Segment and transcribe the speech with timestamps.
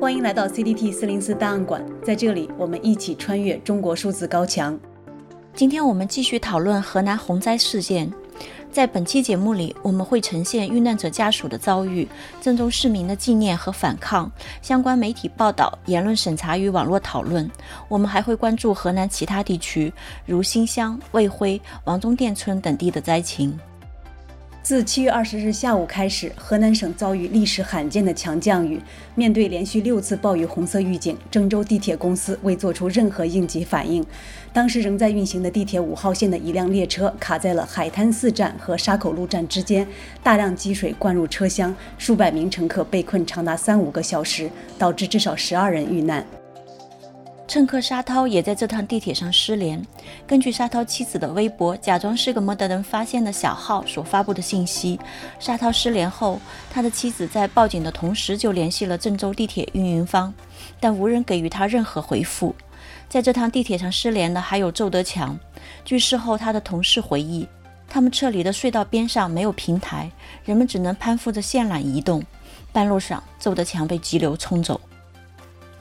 [0.00, 4.80] 欢迎来到 CDT 四零四档案馆，在这里，我们一起穿越中国数字高墙。
[5.52, 8.10] 今天我们继续讨论河南洪灾事件。
[8.72, 12.08] 在本期节目里，我们会呈现遇难者家属的遭遇、
[12.40, 14.32] 郑州市民的纪念和反抗、
[14.62, 17.48] 相关媒体报道、言论审查与网络讨论。
[17.86, 19.92] 我们还会关注河南其他地区，
[20.24, 23.54] 如新乡、卫辉、王宗店村等地的灾情。
[24.70, 28.80] 自七月二十日下午开始，河南省遭遇历史罕见的强降雨。
[29.16, 34.06] 面对连续六次暴雨红色预警，郑州地铁公司未做出任何应急反应。
[34.52, 39.84] 当时仍在运行的地铁五号线的一辆列车卡在了海滩四站和沙口路站之间，
[40.22, 44.48] 大量积水灌入车厢，数百名乘客被困长达三五个小时，
[44.78, 46.24] 导致至少十二人遇难。
[47.50, 49.84] 乘客沙涛也在这趟地铁上失联。
[50.24, 55.00] 根据沙涛妻子的微博，假装是个没得人发现的小号所发布的信息，
[55.40, 56.40] 沙涛失联后，
[56.70, 60.32] 他的妻子在报警的同时就联系了郑州地铁运营方，
[60.78, 62.54] 但无人给予他任何回复。
[63.08, 65.36] 在这趟地铁上失联的还有周德强。
[65.84, 67.48] 据事后他的同事回忆，
[67.88, 70.08] 他们撤离的隧道边上没有平台，
[70.44, 72.22] 人们只能攀附着线缆移动。
[72.72, 74.80] 半路上，周德强被急流冲走。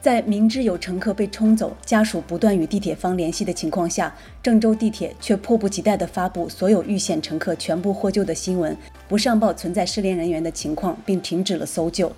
[0.01, 8.75] 在明知有乘客被冲走，家属不断与地铁方联系的情况下，郑州地铁却迫不及待地发布所有遇险乘客全部获救的新闻，
[9.09, 12.09] 不上报存在失联人员的情况，并停止了搜救。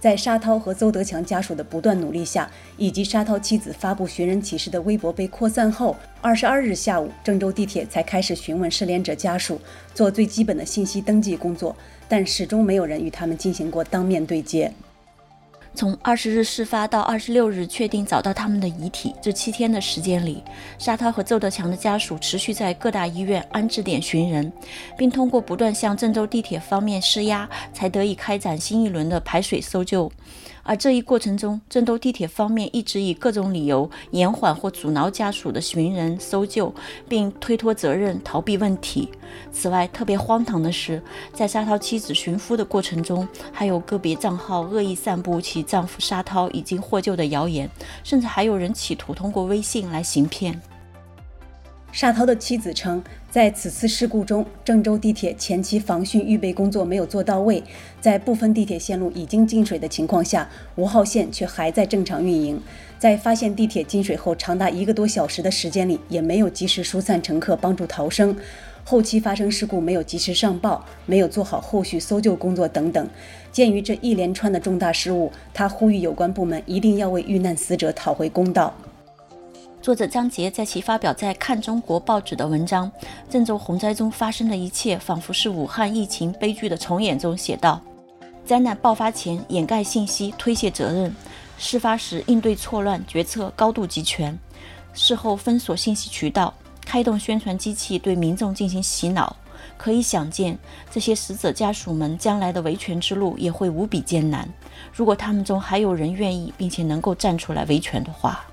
[0.00, 9.60] 在沙涛和邹德强家属的不断努力下，以及沙涛妻子发布寻人启事的微博被扩散后，二十二日下午，郑州地铁才开始询问失联者家属，
[9.94, 11.76] 做最基本的信息登记工作，
[12.08, 14.72] 但始终没有人与他们进行过当面对接。
[15.76, 20.42] 从二十日事发到二十六日确定找到他们的遗体，这七天的时间里，
[20.78, 24.50] 沙涛和邹德强的家属持续在各大医院安置点寻人，
[24.96, 30.10] 并通过不断向郑州地铁方面施压，才得以开展新一轮的排水搜救。
[30.66, 36.74] 而这一过程中，郑州地铁方面一直以各种理由延缓或阻挠家属的寻人搜救，
[37.08, 39.08] 并推脱责任、逃避问题。
[39.52, 41.00] 此外，特别荒唐的是，
[41.32, 47.70] 在沙涛妻子寻夫的过程中，还有个别账号恶意散布其丈夫沙涛已经获救的谣言，
[48.02, 50.60] 甚至还有人企图通过微信来行骗。
[51.92, 53.02] 沙涛的妻子称，
[53.36, 57.62] 在此次事故中，郑州地铁前期防汛预备工作没有做到位，
[58.00, 62.58] 在部分地铁线路已经进水的情况下，五号线却还在正常运营。
[62.98, 68.34] 在发现地铁进水后，长达一个多小时的时间里，也没有及时疏散乘客，帮助逃生。
[68.84, 73.06] 后期发生事故没有及时上报，没有做好后续搜救工作等等。
[73.52, 78.74] 鉴于这一连串的重大失误，他呼吁有关部门一定要为遇难死者讨回公道。
[79.86, 82.90] 作者张杰在其发表在《看中国》报纸的文章
[83.30, 87.80] 《郑州洪灾中发生的一切仿佛是武汉疫情悲剧的重演》中写道
[88.44, 91.08] ：“灾难爆发前掩盖信息、推卸责任；
[91.56, 94.36] 事发时应对错乱、决策高度集权；
[94.92, 96.52] 事后封锁信息渠道，
[96.84, 99.36] 开动宣传机器对民众进行洗脑。
[99.76, 100.58] 可以想见，
[100.90, 104.52] 这些死者家属们将来的维权之路也会无比艰难。
[104.92, 108.44] 如果他们中还有人愿意并且能够站出来维权的话。”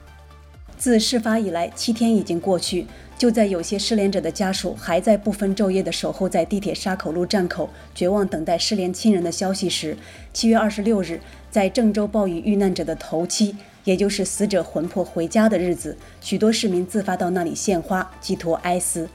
[0.83, 2.85] 自事发以来，七天已经过去。
[3.17, 9.95] 就在有些失联者的家属还在不分昼夜地守候在地铁沙口路站口，绝望等待失联亲人的消息时，
[10.33, 13.55] 七月二十六日，在郑州暴雨遇难者的头七，
[13.85, 19.07] 也就是死者魂魄回家的日子，许多市民自发到那里献花，寄托哀思。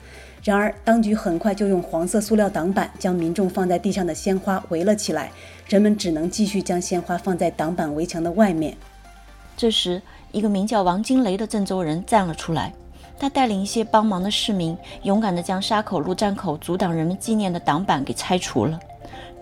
[0.43, 5.31] 然而，当局很快就用黄色塑料挡板将民众放在地上的鲜花围了起来，
[5.67, 8.75] 人们只能继续将鲜花放在挡板围墙的外面。
[9.55, 10.01] 这时，
[10.33, 12.73] 一个名叫王金雷的郑州人站了出来，
[13.19, 18.79] 他带领一些帮忙的市民，勇敢地将沙口路站口阻挡人们纪念的挡板给拆除了。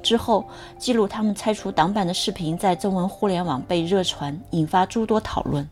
[0.03, 0.47] 之后，
[0.79, 5.69] 记录他们拆除挡板的视频在中文互联网被热传，引发诸多讨论。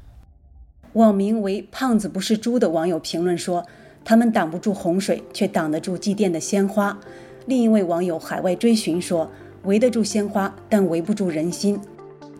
[0.94, 3.64] 网名为“胖子不是猪”的网友评论说
[4.04, 6.98] ：“他们挡不住洪水，却挡得住祭奠的鲜花。”
[7.46, 9.30] 另一位网友海外追寻说
[9.62, 11.80] ：“围得住鲜花，但围不住人心。”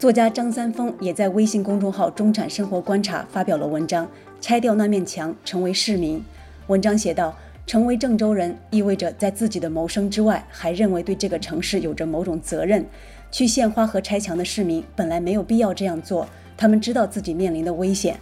[0.04, 4.04] 作家张三丰也在微信公众号“中产生活观察”发表了文章
[4.38, 6.18] 《拆掉那面墙，成为市民》。
[6.66, 7.34] 文章写道
[7.66, 12.84] ：“成为郑州人，意味着在自己的谋生之外，还认为对这个城市有着某种责任。
[13.30, 18.20] 去献花和拆墙的市民本来没有必要这样做，他们知道自己面临的危险。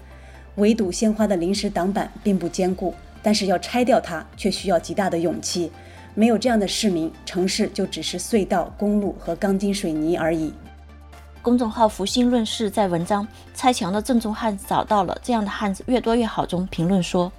[0.55, 2.95] 围堵鲜花的临时挡板并不坚固，
[3.25, 5.69] 但是要拆掉它却需要极大的勇气。
[6.15, 10.55] 没有这样的市民，城市就只是隧道、公路和钢筋水泥而已。”
[11.43, 17.31] 公众号“福星论事”在文章《拆墙的正宗汉子找到了，这样的汉子越多越好》中评论说：“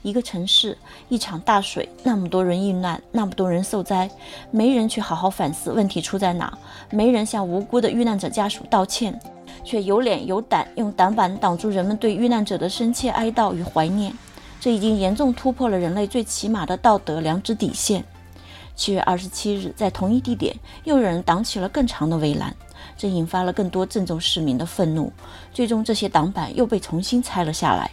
[0.00, 0.76] 一个城市，
[1.10, 4.10] 一场大水，那么多人遇难，那么多人受灾，
[4.50, 6.56] 没人去好好反思问题出在哪，
[6.90, 9.20] 没人向无辜的遇难者家属道歉，
[9.62, 14.10] 却有脸有胆用挡板挡住人们对遇难者的深切哀悼与怀念，
[14.58, 18.02] 这已经严重突破了人类最起码的道德良知底线。
[18.74, 22.56] 七月二十七日，在同一地点，又有人挡起了更长的围栏，
[23.00, 25.10] 这引发了更多郑州市民的愤怒。
[25.54, 27.90] 最终，这些挡板又被重新拆了下来。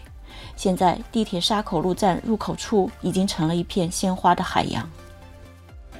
[0.57, 4.85] 现在，地铁沙口路站入口处已经成了一片鲜花的海洋。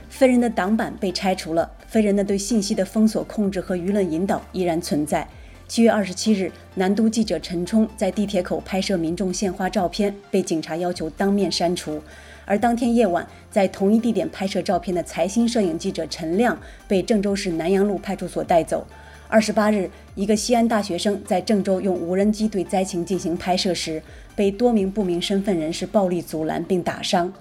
[0.10, 5.26] 非人的挡板被拆除了，非人的对信息的封锁、控制和舆论引导依然存在。
[5.70, 12.02] 七月二十七日，南都记者陈冲在地铁口拍摄民众献花照片，被警察要求当面删除。
[12.48, 16.58] 而当天夜晚，在同一地点拍摄照片的财新摄影记者陈亮
[16.88, 18.88] 被郑州市南阳路派出所带走。
[19.28, 24.02] 二十八日，一个西安大学生在郑州用无人机对灾情进行拍摄时，
[24.34, 27.32] 被多名不明身份人士暴力阻拦并打伤。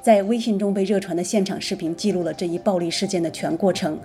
[0.00, 3.98] 在微信中被热传的现场视频记录了这一暴力事件的全过程。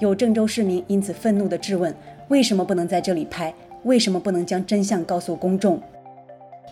[0.00, 1.94] 有郑州市民因此愤怒地质问：
[2.28, 3.52] 为什么不能在这里拍？
[3.82, 5.80] 为什么不能将真相告诉公众？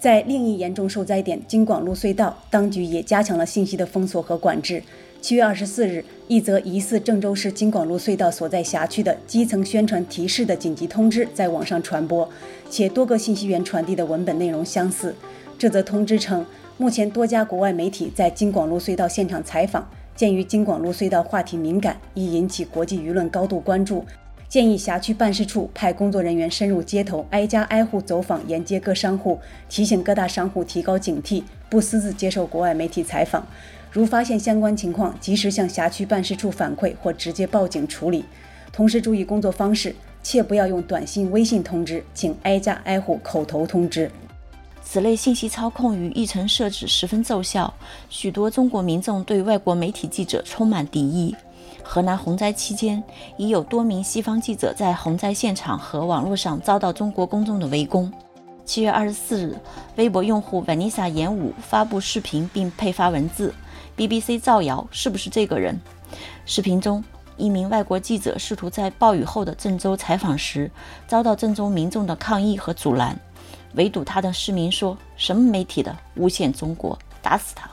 [0.04, 4.82] 在另一严重受灾点京广路隧道，当局也加强了信息的封锁和管制。
[5.22, 12.28] 七月二十四日，一则疑似郑州市京广路隧道所在辖区的基层宣传提示的紧急通知在网上传播，
[12.68, 15.14] 且多个信息源传递的文本内容相似。
[15.58, 16.44] 这则通知称，
[16.76, 24.04] 目前多家国外媒体在京广路隧道现场采访，鉴于京广路隧道话题敏感，易引起国际舆论高度关注。
[24.54, 29.36] 建议辖区办事处派工作人员深入街头，挨家挨户走访，沿街各商户，
[29.68, 33.44] 提醒各大商户提高警惕，不私自接受国外媒体采访。
[33.90, 38.24] 如发现相关情况，及时向辖区办事处反馈或直接报警处理。
[38.72, 39.92] 同时注意工作方式，
[40.22, 44.08] 切不要用短信、微信通知，请挨家挨户口头通知。
[44.84, 47.74] 此类信息操控与议程设置十分奏效，
[48.08, 51.34] 许多中国民众对外国媒体记者充满敌意。
[51.84, 53.00] 河南洪灾期间，
[53.36, 58.10] 已有多名西方记者在洪灾现场和网络上遭到中国公众的围攻。
[58.64, 59.56] 七月二十四日，
[59.96, 63.54] 微博用户 Vanessa 严武发布视频并配发文字
[63.96, 65.78] ：“BBC 造谣，是不是这个人？”
[66.46, 67.04] 视频中，
[67.36, 70.70] 一名外国记者试图在暴雨后的郑州采访时，
[71.06, 73.16] 遭到郑州民众的抗议和阻拦。
[73.75, 77.66] 围堵他的市民说：“什么媒体的，诬陷中国，打死他！”《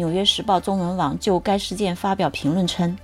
[0.00, 2.96] 纽约时报》中文网就该事件发表评论称，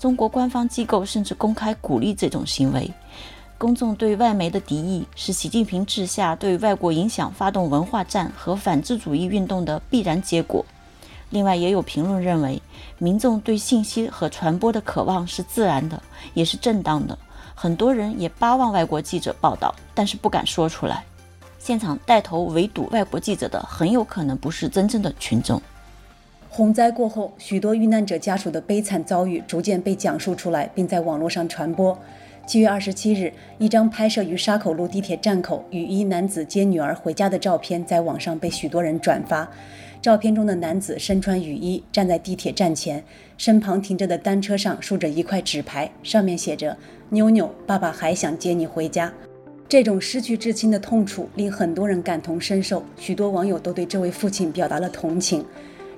[0.00, 2.90] 中国官方机构甚至公开鼓励这种行为。
[3.56, 10.66] 公众对外媒的敌意是习近平治下对外国影响发动文化战和反智主义运动的必然结果。
[11.28, 12.60] 另外，也有评论认为，
[12.98, 16.02] 民众对信息和传播的渴望是自然的，
[16.34, 17.16] 也是正当的。
[17.54, 21.04] 很多人也巴望外国记者报道，但是不敢说出来。
[21.60, 25.62] 现场带头围堵外国记者的，很有可能不是真正的群众。
[26.52, 31.96] 洪灾过后，许多遇难者家属的悲惨遭遇逐渐被讲述出来，并在网络上传播。
[32.44, 39.48] 七月二十七日，一张拍摄于沙口路地铁站口雨衣男子接女儿回家的照片在网上被许多人转发。
[40.02, 43.04] 照片中的男子身穿雨衣，站在地铁站前，
[43.38, 46.76] 身旁停着的单车上竖着一块纸牌，上面写着
[47.10, 49.12] “妞妞，爸爸还想接你回家”。
[49.68, 55.44] 这种失去至亲的痛楚令很多人感同身受，许多网友都对这位父亲表达了同情。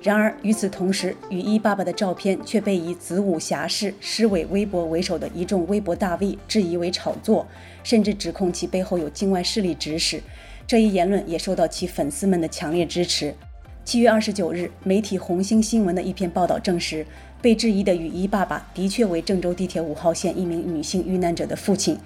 [0.03, 7.47] 然而，与此同时，雨衣爸爸的照片却被以子午侠士施伟微博为首的一众微博大 V 质疑为炒作，
[7.85, 10.21] 甚至指控其背后有境外势力指使。
[10.67, 13.33] 这一言论也受到其粉丝们的强烈支持。
[13.85, 17.05] 七月二十九日，媒体红星新闻的一篇报道证实，
[17.41, 21.97] 被质疑的雨衣爸爸的确为郑州地铁五号线一名女性遇难者的父亲。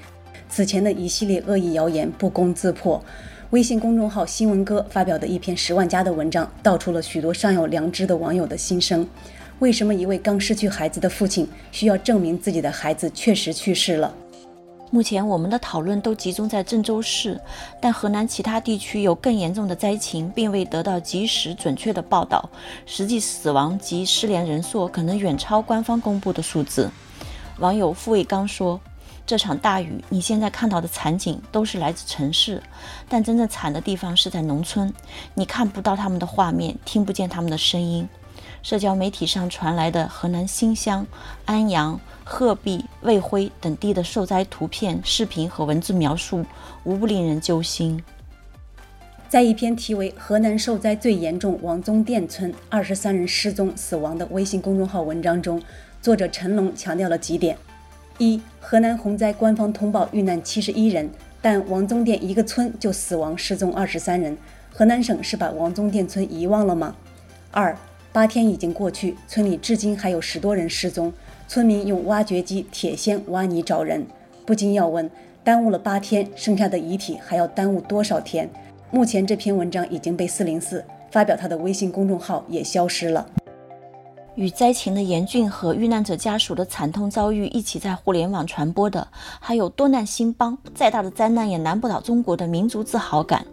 [0.47, 3.03] 此前的一系列恶意谣言不攻自破。
[3.51, 9.07] 微信公众号“新闻哥”发表的一篇十万加的文章，道出了许多尚有良知的网友的心声。
[9.59, 14.13] 为什么一位刚失去孩子的父亲需要证明自己的孩子确实去世了？
[14.91, 17.39] 目前我们的讨论都集中在郑州市，
[17.79, 22.49] 但河南其他地区有更严重的灾情，并未得到及时准确的报道，
[22.85, 26.91] 实际死亡及失联人数可能远超官方公布的数字。
[27.59, 28.77] 网友付卫刚说。
[29.27, 32.63] 这场大雨，你现在看到的惨景都是来自城市，
[33.09, 34.91] 但真正惨的地方是在农村。
[35.33, 38.07] 你看不到他们的画面，听不见他们的声音。
[38.63, 41.05] 社交媒体上传来的河南新乡、
[41.43, 46.45] 安阳、鹤壁、卫辉等地的受灾图片、视频和文字描述，
[46.85, 48.01] 无不令人揪心。
[49.27, 55.61] 在一篇题为《河南受灾最严重王宗店村二十三人失踪死亡》的微信公众号文章中，
[56.01, 57.57] 作者陈龙强调了几点。
[58.19, 61.07] 一、河南洪灾官方通报遇难七十一人，
[61.39, 64.35] 但王宗店一个村就死亡失踪二十三人，
[64.73, 66.95] 河南省是把王宗店村遗忘了吗？
[67.51, 67.77] 二、
[68.11, 71.13] 八天已经过去，村里至今还有十多人失踪，
[71.47, 74.07] 村民用挖掘机、铁锨挖泥找人，
[74.47, 75.07] 不禁要问：
[75.43, 78.49] 耽误了八天，剩下的遗体还要耽误多少天？
[78.89, 83.29] 目前这篇文章已经被四零四发表，他的微信公众号也消失了。
[84.37, 89.07] 与灾情的严峻和遇难者家属的惨痛遭遇一起在互联网传播的，
[89.39, 93.43] 还有多难兴邦，再大的灾难也难不倒中国的民族自豪感。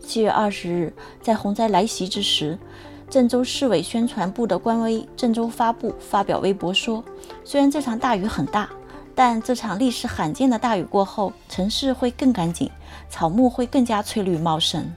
[0.00, 0.90] 七月二十日，
[1.20, 2.58] 在洪灾来袭之时，
[3.10, 7.04] 郑州市委宣传部的官微“郑州发布”发表微博说
[7.44, 8.66] ：“虽然这场大雨很大。”
[9.14, 12.68] 但这场历史罕见的大雨过后，城市会更干净，
[13.10, 14.90] 草木会更加翠绿茂盛。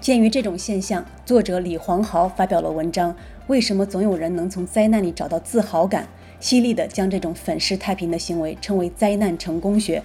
[0.00, 3.12] 鉴于这种现象，作者李黄豪发表了文章
[3.50, 6.04] 《为什么总有人能从灾难里找到自豪感》，
[6.38, 10.00] 犀利地将这种粉饰太平的行为称为“灾难成功学”。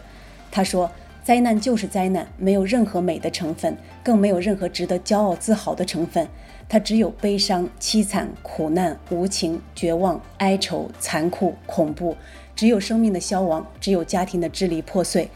[0.50, 0.90] 他说
[1.24, 6.28] ：“灾难就是灾难，没有任何美的成分，更没有任何值得骄傲自豪的成分。
[6.68, 12.18] 它只有悲伤、凄惨、苦难、无情、绝望、哀愁、残酷、恐怖。”
[12.56, 15.30] 只有生命的消亡，只有家庭的支离破碎。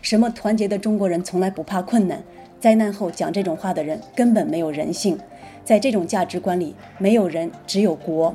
[0.00, 2.24] 什么团结的中国人从来不怕困难？
[2.62, 5.18] 灾难后讲这种话的人根本没有人性。
[5.64, 8.32] 在这种价值观里，没有人，只有国。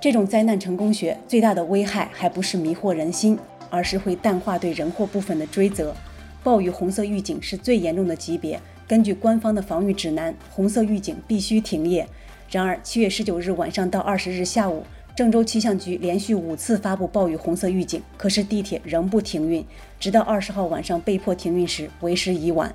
[0.00, 3.38] 这种灾难成功学最大的危害，还不是迷惑人心，
[3.70, 5.94] 而是会淡化对人祸部分的追责。
[6.42, 12.04] 暴雨红色预警是最严重的级别，根据官方的防御指南，红色预警必须停业。
[12.50, 14.82] 然而，七月十九日晚上到二十日下午。
[15.14, 19.64] 郑州气象局连续五次发布暴雨红色预警，可是地铁仍不停运，
[20.00, 22.74] 直到二十号晚上被迫停运时，为时已晚。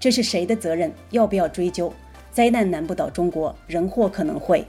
[0.00, 0.92] 这是谁的责任？
[1.10, 1.92] 要不要追究？
[2.30, 4.64] 灾难难不倒中国，人祸可能会。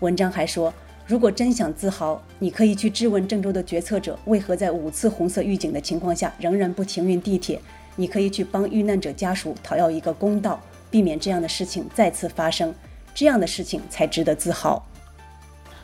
[0.00, 0.74] 文章还说，
[1.06, 7.60] 如果真想自豪，你可以去质问郑州的决策者，为何在五次红色预警的情况下仍然不停运地铁？
[7.94, 12.74] 你可以去帮遇难者家属讨要一个公道，避免这样的事情再次发生。
[13.14, 14.84] 这样的事情才值得自豪。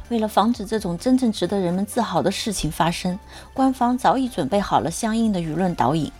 [0.08, 3.16] 为了防止这种真正值得人们自豪的事情发生，
[3.54, 6.10] 官方早已准备好了相应的舆论导引。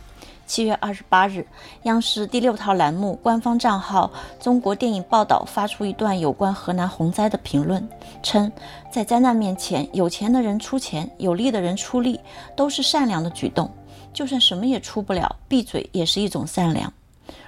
[0.51, 1.47] 七月二十八日，
[1.85, 4.11] 央视第六套栏目官方账号
[4.43, 7.89] “中国电影报道”发出一段有关河南洪灾的评论，
[8.21, 8.51] 称
[8.91, 12.19] ：“在灾难面前，有钱的人出钱，有力的人出力，
[12.57, 13.71] 都是善良的举动。
[14.13, 16.93] 就算什么也出不了，闭嘴也是一种善良。”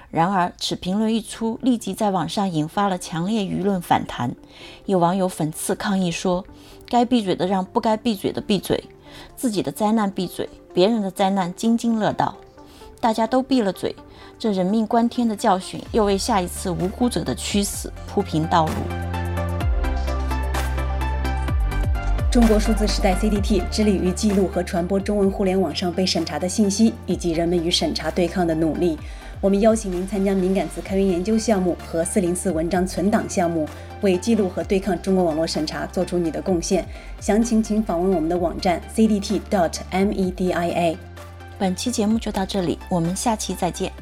[0.08, 4.32] 然而，此评论一出，立即在网上引发了强烈舆论反弹。
[4.86, 6.44] 有网友讽刺抗议说
[6.86, 8.84] ：“该闭嘴的让不该闭嘴的闭嘴，
[9.34, 12.36] 自己的灾难闭嘴，别人的灾难津津乐道。
[13.02, 13.96] 大家都闭了嘴，
[14.38, 18.72] 这人命关天的教训又为下一次无辜者的屈死铺平道路。”
[22.30, 28.96] 中国数字时代 CDT 致力于记录和传播中文互联网上被审查的信息，以及人们与审查对抗的努力。
[29.40, 33.68] 我们邀请您参加敏感词开源研究项目和四零四文章存档项目，
[34.00, 36.86] 为记录和对抗中国网络审查做出你的贡献。
[37.20, 40.96] 详情请访问我们的网站 cdt.media。
[41.58, 43.92] 本期节目就到这里，我们下期再见。